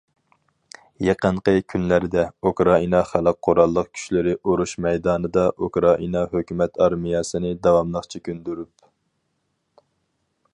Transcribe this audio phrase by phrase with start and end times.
[1.07, 8.89] يېقىنقى كۈنلەردە، ئۇكرائىنا خەلق قوراللىق كۈچلىرى ئۇرۇش مەيدانىدا ئۇكرائىنا ھۆكۈمەت ئارمىيەسىنى داۋاملىق چېكىندۈرۈپ.